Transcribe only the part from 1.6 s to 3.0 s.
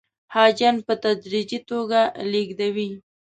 توګه لېږدوي.